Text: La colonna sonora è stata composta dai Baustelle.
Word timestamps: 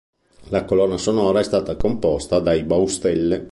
La 0.49 0.65
colonna 0.65 0.97
sonora 0.97 1.41
è 1.41 1.43
stata 1.43 1.75
composta 1.75 2.39
dai 2.39 2.63
Baustelle. 2.63 3.49